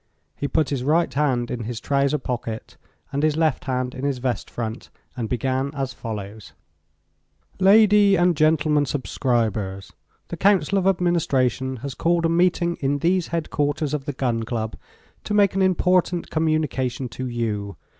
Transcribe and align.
He 0.35 0.47
put 0.47 0.69
his 0.69 0.83
right 0.83 1.13
hand 1.13 1.51
in 1.51 1.65
his 1.65 1.79
trouser's 1.79 2.21
pocket 2.21 2.75
and 3.13 3.21
his 3.21 3.37
left 3.37 3.65
hand 3.65 3.93
in 3.93 4.03
his 4.03 4.17
vest 4.17 4.49
front 4.49 4.89
and 5.15 5.29
began 5.29 5.69
as 5.75 5.93
follows: 5.93 6.53
"Lady 7.59 8.15
and 8.15 8.35
gentlemen 8.35 8.87
subscribers, 8.87 9.93
the 10.29 10.37
Council 10.37 10.79
of 10.79 10.87
Administration 10.87 11.75
has 11.85 11.93
called 11.93 12.25
a 12.25 12.29
meeting 12.29 12.77
in 12.77 12.97
these 12.97 13.27
headquarters 13.27 13.93
of 13.93 14.05
the 14.05 14.13
Gun 14.13 14.41
Club 14.41 14.75
to 15.23 15.35
make 15.35 15.53
an 15.53 15.61
important 15.61 16.31
communication 16.31 17.07
to 17.09 17.27
you. 17.27 17.77